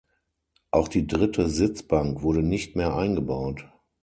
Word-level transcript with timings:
Auch 0.71 0.87
die 0.87 1.05
dritte 1.05 1.47
Sitzbank 1.47 2.23
wurde 2.23 2.41
nicht 2.41 2.75
mehr 2.75 2.95
eingebaut. 2.95 3.67